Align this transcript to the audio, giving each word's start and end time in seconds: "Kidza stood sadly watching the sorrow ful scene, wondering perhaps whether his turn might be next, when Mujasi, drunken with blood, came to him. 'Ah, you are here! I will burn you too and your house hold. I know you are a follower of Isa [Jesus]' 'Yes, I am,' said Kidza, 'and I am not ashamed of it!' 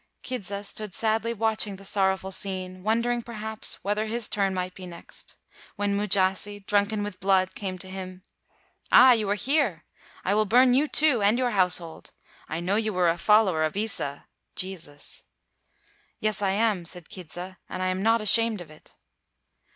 "Kidza 0.23 0.63
stood 0.65 0.95
sadly 0.95 1.31
watching 1.31 1.75
the 1.75 1.85
sorrow 1.85 2.17
ful 2.17 2.31
scene, 2.31 2.81
wondering 2.81 3.21
perhaps 3.21 3.77
whether 3.83 4.07
his 4.07 4.27
turn 4.27 4.51
might 4.51 4.73
be 4.73 4.87
next, 4.87 5.37
when 5.75 5.95
Mujasi, 5.95 6.65
drunken 6.65 7.03
with 7.03 7.19
blood, 7.19 7.53
came 7.53 7.77
to 7.77 7.87
him. 7.87 8.23
'Ah, 8.91 9.11
you 9.11 9.29
are 9.29 9.35
here! 9.35 9.85
I 10.25 10.33
will 10.33 10.45
burn 10.45 10.73
you 10.73 10.87
too 10.87 11.21
and 11.21 11.37
your 11.37 11.51
house 11.51 11.77
hold. 11.77 12.13
I 12.49 12.59
know 12.59 12.77
you 12.77 12.97
are 12.97 13.09
a 13.09 13.17
follower 13.19 13.63
of 13.63 13.77
Isa 13.77 14.25
[Jesus]' 14.55 15.21
'Yes, 16.19 16.41
I 16.41 16.49
am,' 16.53 16.85
said 16.85 17.07
Kidza, 17.09 17.59
'and 17.69 17.83
I 17.83 17.89
am 17.89 18.01
not 18.01 18.21
ashamed 18.21 18.59
of 18.59 18.71
it!' 18.71 18.95